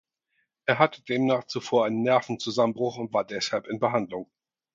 Er 0.65 0.79
hatte 0.79 1.03
demnach 1.03 1.43
zuvor 1.43 1.85
einen 1.85 2.01
Nervenzusammenbruch 2.01 2.97
und 2.97 3.13
war 3.13 3.23
deshalb 3.23 3.67
in 3.67 3.77
Behandlung. 3.79 4.31